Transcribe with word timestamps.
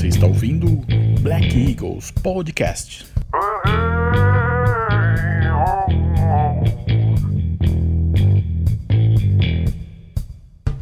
Você 0.00 0.06
está 0.06 0.26
ouvindo 0.26 0.66
Black 1.20 1.54
Eagles 1.54 2.10
Podcast. 2.10 3.04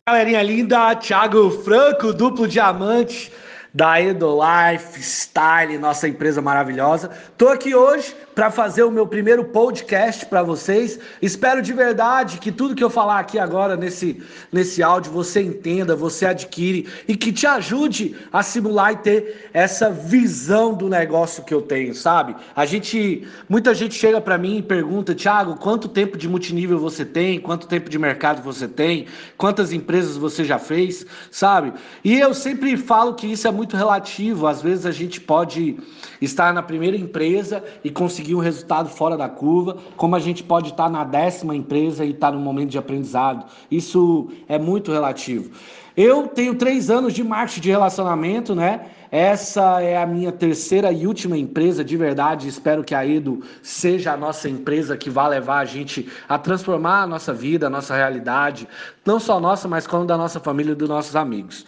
Galerinha 0.09 0.41
linda, 0.41 0.95
Thiago 0.95 1.51
Franco, 1.51 2.13
duplo 2.13 2.47
diamante 2.47 3.33
da 3.73 4.01
Edo 4.01 4.39
Lifestyle, 4.39 5.79
nossa 5.79 6.09
empresa 6.09 6.41
maravilhosa. 6.41 7.11
Tô 7.37 7.49
aqui 7.49 7.75
hoje 7.75 8.15
para 8.35 8.51
fazer 8.51 8.85
o 8.85 8.91
meu 8.91 9.07
primeiro 9.07 9.45
podcast 9.45 10.25
para 10.27 10.43
vocês. 10.43 10.99
Espero 11.21 11.61
de 11.61 11.73
verdade 11.73 12.39
que 12.39 12.53
tudo 12.53 12.75
que 12.75 12.85
eu 12.85 12.89
falar 12.89 13.19
aqui 13.19 13.39
agora 13.39 13.77
nesse, 13.77 14.23
nesse 14.53 14.83
áudio 14.83 15.13
você 15.13 15.43
entenda, 15.43 15.97
você 15.97 16.25
adquire 16.25 16.89
e 17.07 17.17
que 17.17 17.33
te 17.33 17.47
ajude 17.47 18.17
a 18.33 18.43
simular 18.43 18.93
e 18.93 18.97
ter 18.97 19.51
essa 19.53 19.91
visão 19.91 20.73
do 20.73 20.89
negócio 20.89 21.45
que 21.45 21.53
eu 21.53 21.61
tenho, 21.61 21.95
sabe? 21.95 22.37
A 22.55 22.65
gente, 22.65 23.27
muita 23.49 23.75
gente 23.75 23.95
chega 23.95 24.21
para 24.21 24.39
mim 24.39 24.59
e 24.59 24.63
pergunta, 24.63 25.15
Thiago, 25.15 25.57
quanto 25.57 25.89
tempo 25.89 26.17
de 26.17 26.29
multinível 26.29 26.79
você 26.79 27.05
tem? 27.05 27.41
Quanto 27.41 27.67
tempo 27.67 27.91
de 27.91 27.99
mercado 27.99 28.41
você 28.41 28.69
tem? 28.69 29.07
Quantas 29.37 29.73
empresas 29.73 30.17
você 30.17 30.45
já 30.45 30.59
fez, 30.59 31.05
sabe? 31.31 31.73
E 32.05 32.19
eu 32.19 32.33
sempre 32.33 32.77
falo 32.77 33.15
que 33.15 33.27
isso 33.27 33.49
é 33.49 33.51
muito 33.59 33.77
relativo. 33.77 34.47
Às 34.47 34.63
vezes 34.63 34.87
a 34.87 34.93
gente 34.93 35.21
pode 35.21 35.77
estar 36.23 36.55
na 36.55 36.63
primeira 36.63 36.97
empresa 36.97 37.63
e 37.83 37.91
conseguir 37.91 38.37
um 38.37 38.39
resultado 38.39 38.89
fora 38.89 39.17
da 39.17 39.29
curva, 39.29 39.77
como 39.97 40.15
a 40.15 40.21
gente 40.21 40.45
pode 40.45 40.71
estar 40.71 40.89
na 40.89 41.03
décima 41.03 41.57
empresa 41.57 42.05
e 42.05 42.13
estar 42.13 42.31
no 42.31 42.39
momento 42.39 42.71
de 42.71 42.79
aprendizado. 42.79 43.45
Isso 43.69 44.29
é 44.49 44.61
muito 44.61 44.93
relativo. 44.93 45.51
Eu 45.97 46.29
tenho 46.29 46.55
três 46.55 46.89
anos 46.89 47.13
de 47.13 47.25
marketing 47.25 47.61
de 47.61 47.71
relacionamento, 47.71 48.55
né? 48.55 48.87
Essa 49.11 49.83
é 49.83 49.97
a 49.97 50.07
minha 50.07 50.31
terceira 50.31 50.93
e 50.93 51.05
última 51.05 51.37
empresa 51.37 51.85
de 51.85 51.97
verdade. 51.97 52.47
Espero 52.47 52.85
que 52.85 52.95
a 52.95 53.05
Edo 53.05 53.43
seja 53.61 54.13
a 54.13 54.17
nossa 54.17 54.49
empresa 54.49 54.97
que 54.97 55.11
vá 55.11 55.27
levar 55.27 55.59
a 55.59 55.65
gente 55.65 56.09
a 56.29 56.39
transformar 56.39 57.03
a 57.03 57.07
nossa 57.09 57.35
vida, 57.35 57.67
a 57.67 57.71
nossa 57.71 57.97
realidade, 57.97 58.69
não 59.05 59.19
só 59.19 59.41
nossa, 59.41 59.67
mas 59.67 59.89
como 59.89 60.05
da 60.05 60.17
nossa 60.17 60.39
família 60.39 60.71
e 60.71 60.77
dos 60.77 60.89
nossos 60.89 61.17
amigos 61.17 61.67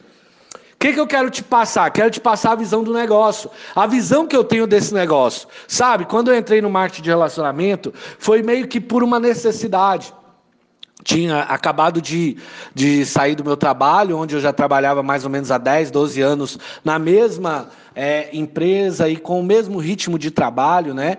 que, 0.81 0.95
que 0.95 0.99
eu 0.99 1.07
quero 1.07 1.29
te 1.29 1.45
passar? 1.45 1.91
Quero 1.91 2.11
te 2.11 2.19
passar 2.19 2.53
a 2.53 2.55
visão 2.55 2.83
do 2.83 2.95
negócio, 2.95 3.51
a 3.77 3.87
visão 3.87 4.27
que 4.27 4.35
eu 4.35 4.43
tenho 4.43 4.67
desse 4.67 4.95
negócio. 4.95 5.47
Sabe, 5.69 6.07
quando 6.07 6.33
eu 6.33 6.39
entrei 6.39 6.63
no 6.63 6.71
marketing 6.71 7.03
de 7.03 7.11
relacionamento, 7.11 7.93
foi 8.19 8.43
meio 8.43 8.67
que 8.67 8.81
por 8.81 9.03
uma 9.05 9.21
necessidade 9.21 10.15
tinha 11.05 11.41
acabado 11.41 12.01
de, 12.01 12.39
de 12.75 13.05
sair 13.05 13.35
do 13.35 13.45
meu 13.45 13.59
trabalho, 13.59 14.17
onde 14.17 14.35
eu 14.35 14.41
já 14.41 14.55
trabalhava 14.55 15.03
mais 15.03 15.23
ou 15.23 15.31
menos 15.31 15.51
há 15.51 15.59
10, 15.59 15.91
12 15.91 16.21
anos 16.23 16.59
na 16.83 16.99
mesma 16.99 17.69
é, 17.95 18.31
empresa 18.33 19.07
e 19.07 19.19
com 19.19 19.39
o 19.39 19.45
mesmo 19.45 19.79
ritmo 19.79 20.19
de 20.19 20.31
trabalho, 20.31 20.95
né? 20.95 21.19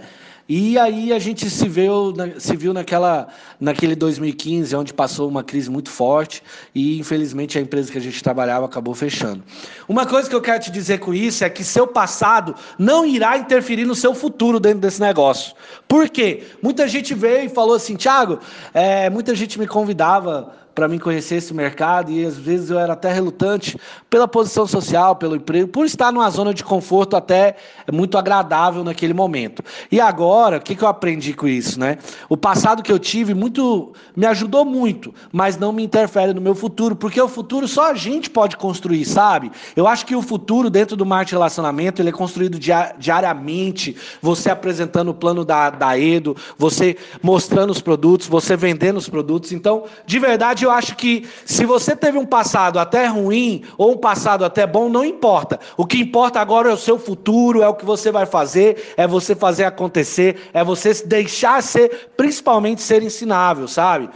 E 0.53 0.77
aí 0.77 1.13
a 1.13 1.17
gente 1.17 1.49
se 1.49 1.69
viu, 1.69 2.13
se 2.37 2.57
viu 2.57 2.73
naquela, 2.73 3.29
naquele 3.57 3.95
2015, 3.95 4.75
onde 4.75 4.93
passou 4.93 5.29
uma 5.29 5.45
crise 5.45 5.69
muito 5.69 5.89
forte 5.89 6.43
e 6.75 6.99
infelizmente 6.99 7.57
a 7.57 7.61
empresa 7.61 7.89
que 7.89 7.97
a 7.97 8.01
gente 8.01 8.21
trabalhava 8.21 8.65
acabou 8.65 8.93
fechando. 8.93 9.41
Uma 9.87 10.05
coisa 10.05 10.29
que 10.29 10.35
eu 10.35 10.41
quero 10.41 10.61
te 10.61 10.69
dizer 10.69 10.99
com 10.99 11.13
isso 11.13 11.45
é 11.45 11.49
que 11.49 11.63
seu 11.63 11.87
passado 11.87 12.53
não 12.77 13.05
irá 13.05 13.37
interferir 13.37 13.85
no 13.85 13.95
seu 13.95 14.13
futuro 14.13 14.59
dentro 14.59 14.79
desse 14.79 14.99
negócio. 14.99 15.55
Por 15.87 16.09
quê? 16.09 16.43
Muita 16.61 16.85
gente 16.85 17.13
veio 17.13 17.45
e 17.45 17.49
falou 17.49 17.75
assim, 17.75 17.95
Thiago, 17.95 18.37
é, 18.73 19.09
muita 19.09 19.33
gente 19.33 19.57
me 19.57 19.65
convidava 19.65 20.51
para 20.73 20.87
mim 20.87 20.97
conhecer 20.97 21.35
esse 21.35 21.53
mercado 21.53 22.11
e 22.11 22.25
às 22.25 22.37
vezes 22.37 22.69
eu 22.69 22.79
era 22.79 22.93
até 22.93 23.11
relutante 23.11 23.77
pela 24.09 24.27
posição 24.27 24.65
social, 24.65 25.15
pelo 25.15 25.35
emprego, 25.35 25.67
por 25.67 25.85
estar 25.85 26.11
numa 26.11 26.29
zona 26.29 26.53
de 26.53 26.63
conforto 26.63 27.15
até 27.15 27.55
muito 27.91 28.17
agradável 28.17 28.83
naquele 28.83 29.13
momento. 29.13 29.63
E 29.91 29.99
agora, 29.99 30.57
o 30.57 30.61
que, 30.61 30.75
que 30.75 30.83
eu 30.83 30.87
aprendi 30.87 31.33
com 31.33 31.47
isso, 31.47 31.79
né? 31.79 31.97
O 32.29 32.37
passado 32.37 32.83
que 32.83 32.91
eu 32.91 32.99
tive 32.99 33.33
muito 33.33 33.93
me 34.15 34.25
ajudou 34.25 34.65
muito, 34.65 35.13
mas 35.31 35.57
não 35.57 35.71
me 35.71 35.83
interfere 35.83 36.33
no 36.33 36.41
meu 36.41 36.55
futuro, 36.55 36.95
porque 36.95 37.21
o 37.21 37.27
futuro 37.27 37.67
só 37.67 37.91
a 37.91 37.93
gente 37.93 38.29
pode 38.29 38.57
construir, 38.57 39.05
sabe? 39.05 39.51
Eu 39.75 39.87
acho 39.87 40.05
que 40.05 40.15
o 40.15 40.21
futuro 40.21 40.69
dentro 40.69 40.95
do 40.95 41.05
marketing 41.05 41.35
relacionamento 41.35 42.01
ele 42.01 42.09
é 42.09 42.13
construído 42.13 42.57
diariamente, 42.97 43.95
você 44.21 44.49
apresentando 44.49 45.09
o 45.09 45.13
plano 45.13 45.43
da, 45.43 45.69
da 45.69 45.97
Edo, 45.97 46.35
você 46.57 46.97
mostrando 47.21 47.71
os 47.71 47.81
produtos, 47.81 48.27
você 48.27 48.55
vendendo 48.55 48.97
os 48.97 49.09
produtos. 49.09 49.51
Então, 49.51 49.83
de 50.05 50.19
verdade 50.19 50.60
verdade, 50.61 50.65
eu 50.65 50.71
acho 50.71 50.95
que 50.95 51.27
se 51.45 51.65
você 51.65 51.95
teve 51.95 52.17
um 52.17 52.25
passado 52.25 52.79
até 52.79 53.07
ruim 53.07 53.63
ou 53.77 53.93
um 53.93 53.97
passado 53.97 54.45
até 54.45 54.65
bom, 54.67 54.89
não 54.89 55.03
importa. 55.03 55.59
O 55.75 55.85
que 55.85 55.99
importa 55.99 56.39
agora 56.39 56.69
é 56.69 56.73
o 56.73 56.77
seu 56.77 56.97
futuro, 56.97 57.61
é 57.61 57.67
o 57.67 57.73
que 57.73 57.85
você 57.85 58.11
vai 58.11 58.25
fazer, 58.25 58.93
é 58.95 59.07
você 59.07 59.35
fazer 59.35 59.65
acontecer, 59.65 60.49
é 60.53 60.63
você 60.63 60.93
deixar 61.05 61.61
ser, 61.63 62.11
principalmente 62.15 62.81
ser 62.81 63.03
ensinável, 63.03 63.67
sabe? 63.67 64.09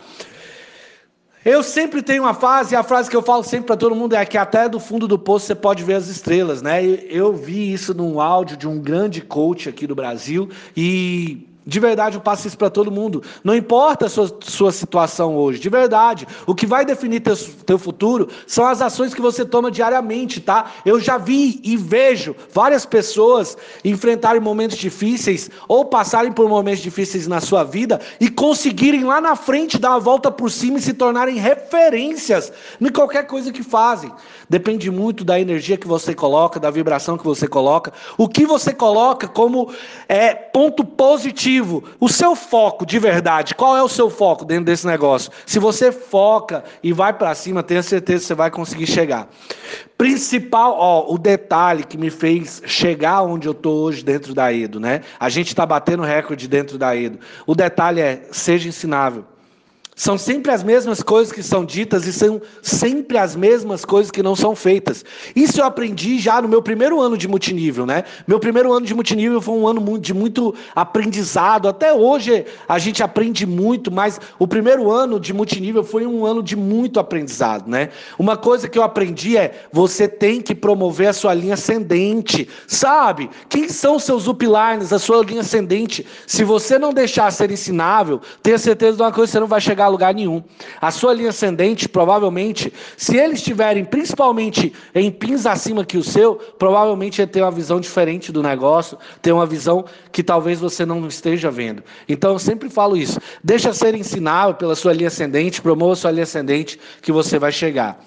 Eu 1.44 1.62
sempre 1.62 2.02
tenho 2.02 2.24
uma 2.24 2.34
frase, 2.34 2.74
e 2.74 2.78
a 2.78 2.82
frase 2.82 3.08
que 3.08 3.16
eu 3.16 3.22
falo 3.22 3.44
sempre 3.44 3.68
para 3.68 3.78
todo 3.78 3.96
mundo 3.96 4.16
é 4.16 4.26
que 4.26 4.36
até 4.36 4.68
do 4.68 4.80
fundo 4.80 5.08
do 5.08 5.20
poço 5.20 5.46
você 5.46 5.54
pode 5.54 5.84
ver 5.84 5.94
as 5.94 6.08
estrelas, 6.08 6.60
né? 6.60 6.84
Eu 6.84 7.34
vi 7.34 7.72
isso 7.72 7.94
num 7.94 8.20
áudio 8.20 8.58
de 8.58 8.68
um 8.68 8.80
grande 8.80 9.22
coach 9.22 9.70
aqui 9.70 9.86
do 9.86 9.94
Brasil 9.94 10.50
e 10.76 11.55
de 11.68 11.80
verdade, 11.80 12.16
eu 12.16 12.22
passo 12.22 12.48
isso 12.48 12.58
para 12.58 12.70
todo 12.70 12.92
mundo. 12.92 13.24
Não 13.44 13.56
importa 13.56 14.06
a 14.06 14.10
sua, 14.10 14.32
sua 14.42 14.72
situação 14.72 15.36
hoje, 15.36 15.60
de 15.60 15.68
verdade. 15.68 16.28
O 16.46 16.54
que 16.54 16.68
vai 16.68 16.86
definir 16.86 17.22
teu, 17.22 17.36
teu 17.66 17.80
futuro 17.80 18.30
são 18.46 18.68
as 18.68 18.84
ações 18.84 19.16
que 19.16 19.22
você 19.22 19.44
toma 19.44 19.72
diariamente, 19.72 20.40
tá? 20.40 20.72
Eu 20.86 21.00
já 21.00 21.18
vi 21.18 21.60
e 21.64 21.76
vejo 21.76 22.36
várias 22.54 22.86
pessoas 22.86 23.58
enfrentarem 23.84 24.40
momentos 24.40 24.78
difíceis 24.78 25.50
ou 25.68 25.86
passarem 25.86 26.32
por 26.32 26.48
momentos 26.48 26.84
difíceis 26.84 27.26
na 27.26 27.42
sua 27.42 27.64
vida 27.64 28.00
e 28.20 28.30
conseguirem 28.30 29.04
lá 29.04 29.20
na 29.20 29.36
frente 29.36 29.80
dar 29.80 29.96
a 29.96 30.00
volta 30.00 30.32
por 30.32 30.52
cima 30.52 30.78
e 30.78 30.82
se 30.82 30.94
tornarem 30.94 31.38
referências 31.38 32.54
em 32.80 32.92
qualquer 32.92 33.26
coisa 33.26 33.52
que 33.52 33.64
fazem. 33.64 34.12
Depende 34.48 34.92
muito 34.92 35.24
da 35.24 35.40
energia 35.40 35.78
que 35.78 35.88
você 35.88 36.14
coloca, 36.14 36.60
da 36.60 36.70
vibração 36.70 37.18
que 37.18 37.26
você 37.26 37.48
coloca, 37.48 37.92
o 38.20 38.30
que 38.30 38.46
você 38.46 38.72
coloca 38.72 39.28
como 39.28 39.74
é, 40.08 40.36
ponto 40.36 40.86
positivo 40.86 41.55
objetivo, 41.56 41.84
o 42.00 42.10
seu 42.10 42.36
foco 42.36 42.86
de 42.86 43.00
verdade, 43.00 43.56
qual 43.56 43.78
é 43.78 43.84
o 43.84 43.90
seu 43.90 44.10
foco 44.10 44.46
dentro 44.46 44.66
desse 44.66 44.86
negócio? 44.86 45.32
Se 45.46 45.60
você 45.60 45.92
foca 45.92 46.64
e 46.84 46.92
vai 46.92 47.14
para 47.14 47.34
cima, 47.36 47.64
tenha 47.64 47.84
certeza 47.84 48.22
que 48.22 48.28
você 48.28 48.36
vai 48.36 48.52
conseguir 48.52 48.88
chegar. 48.88 49.28
Principal, 49.98 50.76
ó, 50.78 51.14
o 51.14 51.18
detalhe 51.18 51.84
que 51.84 51.98
me 51.98 52.10
fez 52.10 52.62
chegar 52.66 53.22
onde 53.22 53.48
eu 53.48 53.54
tô 53.54 53.72
hoje 53.72 54.04
dentro 54.04 54.34
da 54.34 54.52
Edo, 54.52 54.80
né? 54.80 55.02
A 55.20 55.30
gente 55.30 55.48
está 55.48 55.66
batendo 55.66 56.04
recorde 56.04 56.48
dentro 56.48 56.78
da 56.78 56.96
Edo. 56.96 57.20
O 57.46 57.56
detalhe 57.56 58.02
é 58.02 58.28
seja 58.32 58.68
ensinável. 58.68 59.26
São 59.98 60.18
sempre 60.18 60.52
as 60.52 60.62
mesmas 60.62 61.02
coisas 61.02 61.32
que 61.32 61.42
são 61.42 61.64
ditas 61.64 62.06
e 62.06 62.12
são 62.12 62.42
sempre 62.62 63.18
as 63.18 63.34
mesmas 63.34 63.86
coisas 63.86 64.12
que 64.12 64.22
não 64.22 64.36
são 64.36 64.54
feitas. 64.54 65.06
Isso 65.34 65.62
eu 65.62 65.66
aprendi 65.66 66.20
já 66.20 66.42
no 66.42 66.50
meu 66.50 66.62
primeiro 66.62 67.00
ano 67.00 67.18
de 67.18 67.30
multinível, 67.30 67.86
né? 67.86 68.04
Meu 68.28 68.38
primeiro 68.38 68.74
ano 68.74 68.86
de 68.86 68.94
multinível 68.94 69.40
foi 69.40 69.56
um 69.56 69.66
ano 69.66 69.98
de 69.98 70.14
muito 70.14 70.54
aprendizado. 70.76 71.70
Até 71.70 71.94
hoje 71.94 72.46
a 72.68 72.78
gente 72.78 73.02
aprende 73.02 73.46
muito, 73.46 73.90
mas 73.90 74.20
o 74.38 74.46
primeiro 74.46 74.92
ano 74.92 75.18
de 75.18 75.34
multinível 75.34 75.82
foi 75.82 76.06
um 76.06 76.26
ano 76.26 76.44
de 76.44 76.58
muito 76.58 77.00
aprendizado, 77.00 77.70
né? 77.70 77.88
Uma 78.20 78.36
coisa 78.36 78.68
que 78.68 78.78
eu 78.78 78.84
aprendi 78.84 79.38
é 79.38 79.66
você 79.72 80.10
tem 80.10 80.42
que 80.42 80.54
promover 80.54 81.08
a 81.08 81.14
sua 81.14 81.34
linha 81.34 81.54
ascendente, 81.54 82.50
sabe? 82.68 83.30
Quem 83.48 83.70
são 83.70 83.98
seus 83.98 84.28
uplines, 84.28 84.92
a 84.92 85.00
sua 85.00 85.24
linha 85.24 85.40
ascendente? 85.40 86.06
Se 86.28 86.44
você 86.44 86.78
não 86.78 86.92
deixar 86.92 87.32
ser 87.32 87.50
ensinável, 87.50 88.20
tenha 88.44 88.58
certeza 88.58 88.98
de 88.98 89.02
uma 89.02 89.12
coisa, 89.14 89.32
você 89.32 89.40
não 89.40 89.48
vai 89.48 89.62
chegar 89.62 89.85
chegar 89.86 89.88
a 89.88 89.90
lugar 89.90 90.14
nenhum. 90.14 90.44
A 90.82 90.92
sua 90.92 91.14
linha 91.14 91.30
ascendente, 91.30 91.88
provavelmente, 91.88 92.74
se 92.98 93.18
eles 93.18 93.40
estiverem 93.40 93.86
principalmente 93.86 94.74
em 94.94 95.12
pins 95.12 95.46
acima 95.46 95.86
que 95.86 95.98
o 95.98 96.04
seu, 96.04 96.36
provavelmente 96.36 97.22
ele 97.22 97.32
ter 97.32 97.42
uma 97.42 97.52
visão 97.52 97.80
diferente 97.80 98.32
do 98.32 98.42
negócio, 98.42 98.98
ter 99.22 99.32
uma 99.32 99.46
visão 99.46 99.86
que 100.12 100.24
talvez 100.24 100.60
você 100.60 100.86
não 100.86 101.08
esteja 101.08 101.52
vendo. 101.52 101.84
Então 102.10 102.34
eu 102.34 102.40
sempre 102.40 102.70
falo 102.70 102.98
isso. 102.98 103.20
Deixa 103.44 103.74
ser 103.74 103.96
ensinável 103.96 104.56
pela 104.56 104.76
sua 104.76 104.94
linha 104.94 105.08
ascendente, 105.08 105.62
promova 105.62 105.94
a 105.94 105.96
sua 105.96 106.12
linha 106.12 106.24
ascendente 106.24 106.80
que 107.02 107.12
você 107.12 107.38
vai 107.38 107.52
chegar. 107.52 108.00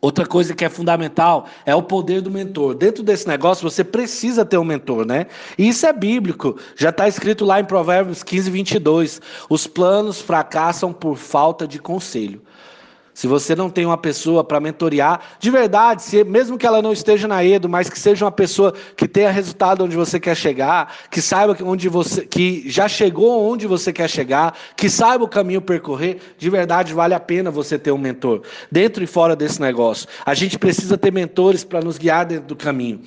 Outra 0.00 0.24
coisa 0.24 0.54
que 0.54 0.64
é 0.64 0.68
fundamental 0.68 1.46
é 1.66 1.74
o 1.74 1.82
poder 1.82 2.20
do 2.20 2.30
mentor. 2.30 2.74
Dentro 2.74 3.02
desse 3.02 3.26
negócio, 3.26 3.68
você 3.68 3.82
precisa 3.82 4.44
ter 4.44 4.56
um 4.56 4.64
mentor, 4.64 5.04
né? 5.04 5.26
E 5.56 5.68
isso 5.68 5.86
é 5.86 5.92
bíblico. 5.92 6.56
Já 6.76 6.90
está 6.90 7.08
escrito 7.08 7.44
lá 7.44 7.58
em 7.58 7.64
Provérbios 7.64 8.22
15, 8.22 8.50
22. 8.50 9.20
Os 9.48 9.66
planos 9.66 10.20
fracassam 10.20 10.92
por 10.92 11.16
falta 11.16 11.66
de 11.66 11.80
conselho. 11.80 12.40
Se 13.18 13.26
você 13.26 13.56
não 13.56 13.68
tem 13.68 13.84
uma 13.84 13.98
pessoa 13.98 14.44
para 14.44 14.60
mentorear, 14.60 15.20
de 15.40 15.50
verdade, 15.50 16.04
se, 16.04 16.22
mesmo 16.22 16.56
que 16.56 16.64
ela 16.64 16.80
não 16.80 16.92
esteja 16.92 17.26
na 17.26 17.44
Edo, 17.44 17.68
mas 17.68 17.90
que 17.90 17.98
seja 17.98 18.24
uma 18.24 18.30
pessoa 18.30 18.72
que 18.96 19.08
tenha 19.08 19.28
resultado 19.28 19.84
onde 19.84 19.96
você 19.96 20.20
quer 20.20 20.36
chegar, 20.36 20.94
que 21.10 21.20
saiba 21.20 21.56
onde 21.64 21.88
você, 21.88 22.24
que 22.24 22.70
já 22.70 22.86
chegou 22.86 23.50
onde 23.50 23.66
você 23.66 23.92
quer 23.92 24.08
chegar, 24.08 24.56
que 24.76 24.88
saiba 24.88 25.24
o 25.24 25.28
caminho 25.28 25.60
percorrer, 25.60 26.20
de 26.38 26.48
verdade 26.48 26.94
vale 26.94 27.12
a 27.12 27.18
pena 27.18 27.50
você 27.50 27.76
ter 27.76 27.90
um 27.90 27.98
mentor 27.98 28.42
dentro 28.70 29.02
e 29.02 29.06
fora 29.08 29.34
desse 29.34 29.60
negócio. 29.60 30.06
A 30.24 30.32
gente 30.32 30.56
precisa 30.56 30.96
ter 30.96 31.12
mentores 31.12 31.64
para 31.64 31.80
nos 31.80 31.98
guiar 31.98 32.24
dentro 32.24 32.46
do 32.46 32.54
caminho. 32.54 33.00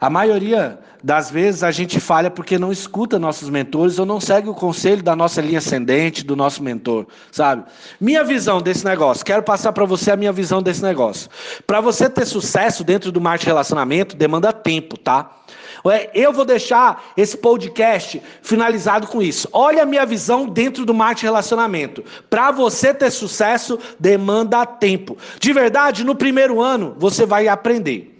A 0.00 0.08
maioria 0.08 0.78
das 1.02 1.30
vezes 1.30 1.62
a 1.62 1.70
gente 1.70 1.98
falha 1.98 2.30
porque 2.30 2.58
não 2.58 2.70
escuta 2.70 3.18
nossos 3.18 3.50
mentores 3.50 3.98
ou 3.98 4.06
não 4.06 4.20
segue 4.20 4.48
o 4.48 4.54
conselho 4.54 5.02
da 5.02 5.16
nossa 5.16 5.40
linha 5.40 5.58
ascendente, 5.58 6.24
do 6.24 6.36
nosso 6.36 6.62
mentor, 6.62 7.06
sabe? 7.30 7.64
Minha 8.00 8.22
visão 8.22 8.62
desse 8.62 8.84
negócio, 8.84 9.24
quero 9.24 9.42
passar 9.42 9.72
para 9.72 9.84
você 9.84 10.12
a 10.12 10.16
minha 10.16 10.32
visão 10.32 10.62
desse 10.62 10.82
negócio. 10.82 11.28
Para 11.66 11.80
você 11.80 12.08
ter 12.08 12.26
sucesso 12.26 12.84
dentro 12.84 13.10
do 13.10 13.20
marketing 13.20 13.48
relacionamento, 13.48 14.16
demanda 14.16 14.52
tempo, 14.52 14.96
tá? 14.96 15.38
Eu 16.14 16.32
vou 16.32 16.44
deixar 16.44 17.12
esse 17.16 17.36
podcast 17.36 18.22
finalizado 18.40 19.08
com 19.08 19.20
isso. 19.20 19.48
Olha 19.52 19.82
a 19.82 19.86
minha 19.86 20.06
visão 20.06 20.46
dentro 20.46 20.86
do 20.86 20.94
marketing 20.94 21.26
relacionamento. 21.26 22.04
Para 22.30 22.52
você 22.52 22.94
ter 22.94 23.10
sucesso, 23.10 23.76
demanda 23.98 24.64
tempo. 24.64 25.18
De 25.40 25.52
verdade, 25.52 26.04
no 26.04 26.14
primeiro 26.14 26.60
ano, 26.60 26.94
você 26.98 27.26
vai 27.26 27.48
aprender. 27.48 28.11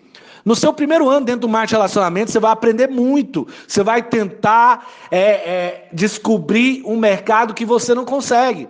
No 0.44 0.56
seu 0.56 0.73
primeiro 0.73 1.09
ano 1.09 1.25
dentro 1.25 1.43
do 1.43 1.49
marketing 1.49 1.71
de 1.71 1.77
relacionamento, 1.77 2.31
você 2.33 2.41
vai 2.41 2.53
aprender 2.53 2.89
muito. 2.89 3.47
Você 3.67 3.83
vai 3.83 4.03
tentar 4.03 4.89
é, 5.11 5.21
é, 5.21 5.89
descobrir 5.93 6.83
um 6.85 6.97
mercado 6.97 7.55
que 7.55 7.65
você 7.65 7.94
não 7.94 8.05
consegue. 8.05 8.69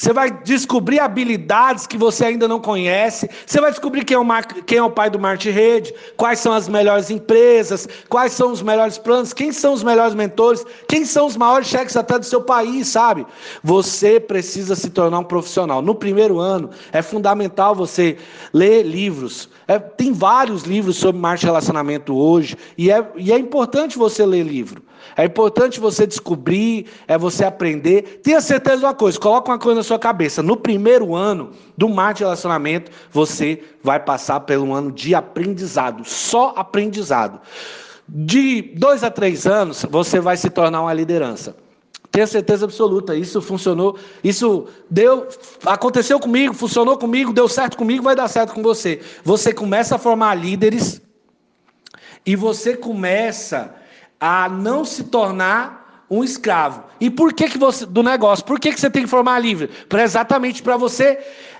Você 0.00 0.14
vai 0.14 0.30
descobrir 0.30 0.98
habilidades 0.98 1.86
que 1.86 1.98
você 1.98 2.24
ainda 2.24 2.48
não 2.48 2.58
conhece. 2.58 3.28
Você 3.44 3.60
vai 3.60 3.70
descobrir 3.70 4.02
quem 4.02 4.14
é, 4.14 4.18
o 4.18 4.24
mar... 4.24 4.46
quem 4.46 4.78
é 4.78 4.82
o 4.82 4.90
pai 4.90 5.10
do 5.10 5.18
marketing 5.18 5.50
rede, 5.50 5.94
quais 6.16 6.38
são 6.38 6.54
as 6.54 6.70
melhores 6.70 7.10
empresas, 7.10 7.86
quais 8.08 8.32
são 8.32 8.50
os 8.50 8.62
melhores 8.62 8.96
planos, 8.96 9.34
quem 9.34 9.52
são 9.52 9.74
os 9.74 9.82
melhores 9.82 10.14
mentores, 10.14 10.64
quem 10.88 11.04
são 11.04 11.26
os 11.26 11.36
maiores 11.36 11.68
cheques 11.68 11.98
até 11.98 12.18
do 12.18 12.24
seu 12.24 12.40
país, 12.40 12.88
sabe? 12.88 13.26
Você 13.62 14.18
precisa 14.18 14.74
se 14.74 14.88
tornar 14.88 15.18
um 15.18 15.24
profissional. 15.24 15.82
No 15.82 15.94
primeiro 15.94 16.38
ano, 16.38 16.70
é 16.92 17.02
fundamental 17.02 17.74
você 17.74 18.16
ler 18.54 18.82
livros. 18.86 19.50
É, 19.70 19.78
tem 19.78 20.12
vários 20.12 20.64
livros 20.64 20.96
sobre 20.96 21.20
marketing 21.20 21.46
relacionamento 21.46 22.16
hoje, 22.16 22.56
e 22.76 22.90
é, 22.90 23.08
e 23.14 23.32
é 23.32 23.38
importante 23.38 23.96
você 23.96 24.26
ler 24.26 24.42
livro. 24.42 24.82
É 25.16 25.24
importante 25.24 25.78
você 25.78 26.08
descobrir, 26.08 26.86
é 27.06 27.16
você 27.16 27.44
aprender. 27.44 28.20
Tenha 28.20 28.40
certeza 28.40 28.78
de 28.78 28.84
uma 28.84 28.94
coisa, 28.94 29.16
coloca 29.20 29.48
uma 29.48 29.60
coisa 29.60 29.76
na 29.76 29.84
sua 29.84 29.96
cabeça. 29.96 30.42
No 30.42 30.56
primeiro 30.56 31.14
ano 31.14 31.52
do 31.78 31.88
mar 31.88 32.14
de 32.14 32.24
relacionamento, 32.24 32.90
você 33.12 33.62
vai 33.80 34.00
passar 34.00 34.44
um 34.60 34.74
ano 34.74 34.90
de 34.90 35.14
aprendizado, 35.14 36.02
só 36.04 36.52
aprendizado. 36.56 37.40
De 38.08 38.62
dois 38.76 39.04
a 39.04 39.10
três 39.10 39.46
anos, 39.46 39.86
você 39.88 40.18
vai 40.18 40.36
se 40.36 40.50
tornar 40.50 40.80
uma 40.80 40.92
liderança. 40.92 41.54
Tenha 42.10 42.26
certeza 42.26 42.64
absoluta, 42.64 43.14
isso 43.14 43.40
funcionou, 43.40 43.96
isso 44.22 44.66
deu, 44.90 45.28
aconteceu 45.64 46.18
comigo, 46.18 46.52
funcionou 46.52 46.98
comigo, 46.98 47.32
deu 47.32 47.48
certo 47.48 47.76
comigo, 47.76 48.02
vai 48.02 48.16
dar 48.16 48.26
certo 48.26 48.52
com 48.52 48.62
você. 48.62 49.00
Você 49.22 49.52
começa 49.52 49.94
a 49.94 49.98
formar 49.98 50.34
líderes 50.34 51.00
e 52.26 52.34
você 52.34 52.76
começa 52.76 53.74
a 54.18 54.48
não 54.48 54.84
se 54.84 55.04
tornar 55.04 55.79
um 56.10 56.24
escravo. 56.24 56.82
E 57.00 57.08
por 57.08 57.32
que, 57.32 57.48
que 57.48 57.56
você 57.56 57.86
do 57.86 58.02
negócio? 58.02 58.44
Por 58.44 58.58
que, 58.58 58.72
que 58.72 58.80
você 58.80 58.90
tem 58.90 59.04
que 59.04 59.08
formar 59.08 59.38
livre? 59.38 59.68
Para 59.88 60.02
exatamente 60.02 60.62
para 60.62 60.76
você. 60.76 61.18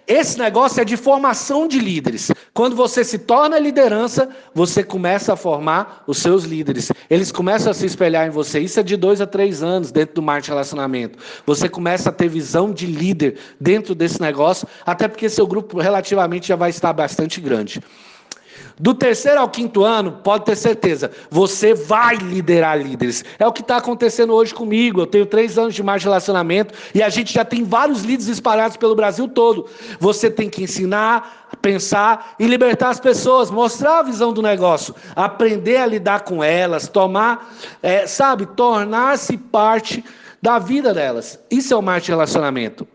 Esse 0.09 0.37
negócio 0.39 0.81
é 0.81 0.85
de 0.85 0.97
formação 0.97 1.69
de 1.69 1.79
líderes. 1.79 2.33
Quando 2.53 2.75
você 2.75 3.05
se 3.05 3.17
torna 3.17 3.61
liderança, 3.61 4.29
você 4.53 4.83
começa 4.83 5.35
a 5.35 5.37
formar 5.37 6.03
os 6.05 6.19
seus 6.19 6.43
líderes. 6.43 6.91
Eles 7.09 7.31
começam 7.31 7.71
a 7.71 7.75
se 7.75 7.87
espelhar 7.87 8.27
em 8.27 8.31
você. 8.31 8.59
Isso 8.59 8.81
é 8.81 8.83
de 8.83 8.97
dois 8.97 9.21
a 9.21 9.27
três 9.27 9.63
anos 9.63 9.93
dentro 9.93 10.17
do 10.17 10.23
marketing 10.23 10.51
relacionamento. 10.51 11.19
Você 11.47 11.69
começa 11.69 12.09
a 12.09 12.13
ter 12.13 12.29
visão 12.29 12.73
de 12.73 12.87
líder 12.87 13.39
dentro 13.61 13.95
desse 13.95 14.21
negócio, 14.21 14.67
até 14.85 15.07
porque 15.07 15.29
seu 15.29 15.47
grupo 15.47 15.79
relativamente 15.79 16.49
já 16.49 16.57
vai 16.57 16.71
estar 16.71 16.93
bastante 16.93 17.41
grande. 17.41 17.81
Do 18.81 18.95
terceiro 18.95 19.39
ao 19.39 19.49
quinto 19.51 19.85
ano, 19.85 20.11
pode 20.25 20.47
ter 20.47 20.57
certeza, 20.57 21.11
você 21.31 21.75
vai 21.75 22.17
liderar 22.17 22.81
líderes. 22.81 23.23
É 23.39 23.47
o 23.47 23.53
que 23.53 23.61
está 23.61 23.77
acontecendo 23.77 24.33
hoje 24.33 24.55
comigo. 24.55 25.03
Eu 25.03 25.07
tenho 25.07 25.27
três 25.27 25.59
anos 25.59 25.75
de 25.75 25.83
mais 25.83 26.03
relacionamento 26.03 26.73
e 26.95 27.03
a 27.03 27.11
gente 27.11 27.31
já 27.31 27.45
tem 27.45 27.63
vários 27.63 28.01
líderes 28.01 28.29
espalhados 28.29 28.79
pelo 28.79 28.97
Brasil 28.97 29.29
todo. 29.29 29.67
Você 29.99 30.31
tem 30.31 30.49
que 30.49 30.63
ensinar, 30.63 31.47
pensar 31.61 32.35
e 32.39 32.47
libertar 32.47 32.89
as 32.89 32.99
pessoas, 32.99 33.51
mostrar 33.51 33.99
a 33.99 34.03
visão 34.03 34.33
do 34.33 34.41
negócio, 34.41 34.95
aprender 35.15 35.77
a 35.77 35.85
lidar 35.85 36.21
com 36.21 36.43
elas, 36.43 36.89
tomar, 36.89 37.53
é, 37.83 38.07
sabe, 38.07 38.47
tornar-se 38.47 39.37
parte 39.37 40.03
da 40.41 40.59
vida 40.59 40.95
delas. 40.95 41.39
Isso 41.51 41.75
é 41.75 41.77
o 41.77 41.83
marketing 41.83 42.13
relacionamento. 42.13 42.89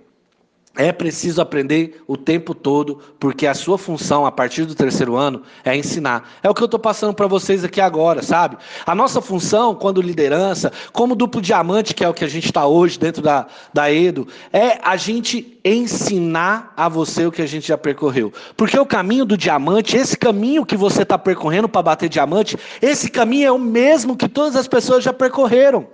É 0.78 0.92
preciso 0.92 1.42
aprender 1.42 2.02
o 2.06 2.18
tempo 2.18 2.54
todo, 2.54 3.00
porque 3.18 3.48
a 3.48 3.54
sua 3.54 3.78
função 3.78 4.26
a 4.26 4.32
partir 4.32 4.66
do 4.66 4.76
terceiro 4.76 5.16
ano 5.16 5.42
é 5.64 5.76
ensinar. 5.76 6.30
É 6.44 6.50
o 6.50 6.54
que 6.54 6.62
eu 6.62 6.66
estou 6.66 6.80
passando 6.80 7.14
para 7.14 7.28
vocês 7.28 7.64
aqui 7.64 7.80
agora, 7.80 8.22
sabe? 8.22 8.58
A 8.86 8.94
nossa 8.94 9.22
função, 9.22 9.74
quando 9.74 10.02
liderança, 10.02 10.72
como 10.92 11.16
duplo 11.16 11.42
diamante, 11.42 11.94
que 11.94 12.04
é 12.04 12.10
o 12.10 12.14
que 12.14 12.26
a 12.26 12.28
gente 12.28 12.46
está 12.46 12.68
hoje 12.68 13.00
dentro 13.00 13.22
da, 13.22 13.48
da 13.74 13.92
Edo, 13.92 14.28
é 14.52 14.80
a 14.84 14.98
gente 14.98 15.58
ensinar 15.64 16.74
a 16.76 16.90
você 16.90 17.26
o 17.26 17.32
que 17.32 17.42
a 17.42 17.48
gente 17.48 17.68
já 17.68 17.78
percorreu. 17.78 18.34
Porque 18.58 18.78
o 18.78 18.86
caminho 18.86 19.26
do 19.26 19.38
diamante, 19.38 19.96
esse 19.96 20.18
caminho 20.18 20.66
que 20.66 20.76
você 20.76 21.04
está 21.04 21.18
percorrendo 21.18 21.70
para 21.70 21.82
bater 21.82 22.10
diamante, 22.10 22.58
esse 22.82 23.10
caminho 23.10 23.48
é 23.48 23.52
o 23.52 23.60
mesmo 23.60 24.16
que 24.18 24.28
todas 24.28 24.58
as 24.58 24.68
pessoas 24.68 25.04
já 25.04 25.14
percorreram. 25.14 25.88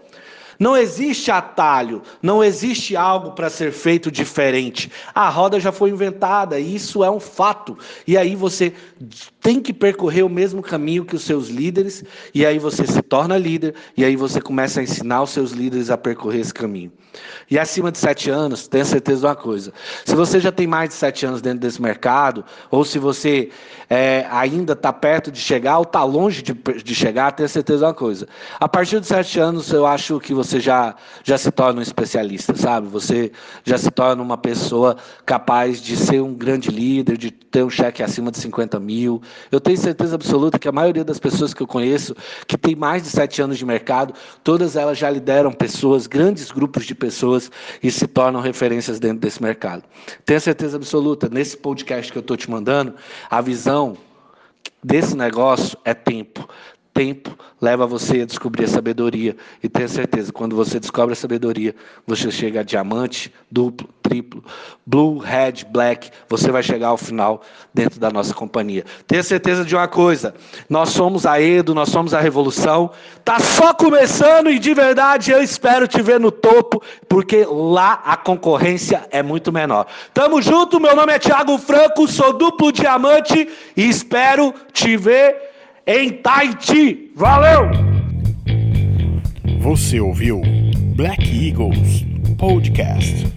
Não 0.62 0.78
existe 0.78 1.32
atalho, 1.32 2.04
não 2.22 2.44
existe 2.44 2.96
algo 2.96 3.32
para 3.32 3.50
ser 3.50 3.72
feito 3.72 4.12
diferente. 4.12 4.92
A 5.12 5.28
roda 5.28 5.60
já 5.60 5.72
foi 5.72 5.90
inventada, 5.90 6.60
isso 6.60 7.04
é 7.04 7.10
um 7.10 7.20
fato. 7.20 7.76
E 8.06 8.16
aí 8.16 8.36
você 8.36 8.72
tem 9.42 9.60
que 9.60 9.74
percorrer 9.74 10.24
o 10.24 10.30
mesmo 10.30 10.62
caminho 10.62 11.04
que 11.04 11.16
os 11.16 11.24
seus 11.24 11.50
líderes, 11.50 12.04
e 12.34 12.46
aí 12.46 12.60
você 12.60 12.86
se 12.86 13.02
torna 13.02 13.38
líder, 13.38 13.74
e 13.98 14.06
aí 14.06 14.16
você 14.16 14.40
começa 14.40 14.80
a 14.80 14.84
ensinar 14.84 15.24
os 15.24 15.32
seus 15.32 15.52
líderes 15.52 15.90
a 15.90 15.98
percorrer 15.98 16.42
esse 16.42 16.54
caminho. 16.54 16.92
E 17.50 17.60
acima 17.60 17.92
de 17.92 17.98
sete 17.98 18.30
anos, 18.30 18.68
tenha 18.68 18.86
certeza 18.86 19.22
de 19.22 19.26
uma 19.26 19.36
coisa: 19.36 19.74
se 20.06 20.16
você 20.16 20.40
já 20.40 20.52
tem 20.52 20.68
mais 20.68 20.90
de 20.90 20.96
sete 20.96 21.26
anos 21.26 21.42
dentro 21.42 21.60
desse 21.60 21.82
mercado, 21.82 22.46
ou 22.70 22.86
se 22.86 22.98
você 23.00 23.50
é, 23.90 24.26
ainda 24.30 24.74
está 24.74 24.94
perto 24.94 25.32
de 25.32 25.40
chegar, 25.40 25.78
ou 25.78 25.84
está 25.84 26.04
longe 26.04 26.42
de, 26.42 26.54
de 26.54 26.96
chegar, 26.96 27.32
tenha 27.34 27.50
certeza 27.50 27.80
de 27.80 27.86
uma 27.86 27.94
coisa: 27.94 28.28
a 28.60 28.70
partir 28.70 29.00
de 29.02 29.08
sete 29.08 29.40
anos, 29.40 29.70
eu 29.72 29.86
acho 29.86 30.20
que 30.20 30.34
você 30.34 30.60
já, 30.60 30.96
já 31.24 31.38
se 31.38 31.52
torna 31.52 31.80
um 31.80 31.84
especialista, 31.84 32.56
sabe? 32.56 32.88
Você 32.88 33.32
já 33.66 33.78
se 33.78 33.92
torna 33.92 34.24
uma 34.24 34.38
pessoa 34.38 34.96
capaz 35.26 35.82
de 35.82 35.98
ser 35.98 36.22
um 36.22 36.34
grande 36.34 36.70
líder, 36.70 37.18
de 37.18 37.32
ter 37.32 37.64
um 37.64 37.70
cheque 37.70 38.02
acima 38.02 38.32
de 38.32 38.38
50 38.38 38.80
mil. 38.80 39.22
Eu 39.52 39.60
tenho 39.60 39.78
certeza 39.78 40.16
absoluta 40.16 40.60
que 40.60 40.68
a 40.68 40.72
maioria 40.72 41.04
das 41.04 41.20
pessoas 41.20 41.54
que 41.54 41.62
eu 41.62 41.68
conheço, 41.68 42.16
que 42.48 42.58
tem 42.58 42.76
mais 42.76 43.04
de 43.04 43.10
sete 43.10 43.42
anos 43.42 43.58
de 43.58 43.66
mercado, 43.66 44.14
todas 44.44 44.76
elas 44.76 44.98
já 44.98 45.10
lideram 45.10 45.52
pessoas, 45.52 46.08
grandes 46.08 46.52
grupos 46.52 46.86
de 46.86 46.96
pessoas 46.96 47.52
e 47.82 47.92
se 47.92 48.08
tornam 48.08 48.42
referências 48.42 49.00
dentro 49.00 49.20
desse 49.20 49.42
mercado. 49.42 49.84
Tenho 50.26 50.42
certeza 50.42 50.78
absoluta, 50.78 51.30
nesse 51.30 51.58
podcast 51.58 52.12
que 52.12 52.18
eu 52.18 52.22
estou 52.22 52.38
te 52.38 52.50
mandando, 52.50 52.94
a 53.30 53.42
visão 53.42 53.98
desse 54.84 55.16
negócio 55.16 55.78
é 55.86 55.94
tempo. 55.94 56.48
Tempo 56.94 57.38
leva 57.62 57.86
você 57.86 58.22
a 58.22 58.26
descobrir 58.26 58.66
a 58.66 58.68
sabedoria. 58.68 59.36
E 59.62 59.70
tenha 59.70 59.88
certeza, 59.88 60.34
quando 60.34 60.56
você 60.56 60.80
descobre 60.80 61.14
a 61.14 61.16
sabedoria, 61.16 61.76
você 62.08 62.32
chega 62.32 62.62
a 62.62 62.64
diamante, 62.64 63.32
duplo, 63.52 63.88
triplo, 64.02 64.44
blue, 64.86 65.20
red, 65.20 65.66
black. 65.70 66.10
Você 66.28 66.52
vai 66.52 66.64
chegar 66.64 66.88
ao 66.88 66.98
final 66.98 67.42
dentro 67.74 68.00
da 68.00 68.10
nossa 68.10 68.34
companhia. 68.34 68.84
Tenha 69.06 69.22
certeza 69.22 69.64
de 69.64 69.76
uma 69.76 69.88
coisa: 69.88 70.34
nós 70.68 70.90
somos 70.90 71.26
a 71.26 71.40
Edo, 71.40 71.76
nós 71.76 71.90
somos 71.90 72.14
a 72.14 72.20
revolução. 72.20 72.90
Tá 73.24 73.40
só 73.40 73.74
começando 73.74 74.50
e 74.50 74.58
de 74.58 74.74
verdade 74.74 75.32
eu 75.32 75.44
espero 75.44 75.88
te 75.88 76.02
ver 76.02 76.20
no 76.20 76.32
topo, 76.32 76.82
porque 77.08 77.46
lá 77.46 78.02
a 78.04 78.18
concorrência 78.18 79.08
é 79.12 79.22
muito 79.22 79.52
menor. 79.52 79.86
Tamo 80.14 80.42
junto, 80.42 80.80
meu 80.80 80.96
nome 80.96 81.14
é 81.14 81.20
Thiago 81.20 81.58
Franco, 81.60 82.08
sou 82.08 82.34
duplo 82.34 82.72
diamante 82.72 83.48
e 83.78 83.88
espero 83.88 84.54
te 84.74 84.98
ver 84.98 85.51
em 85.92 86.10
Tahiti. 86.10 87.12
Valeu! 87.16 87.70
Você 89.60 90.00
ouviu 90.00 90.42
Black 90.96 91.48
Eagles 91.48 92.06
Podcast. 92.38 93.28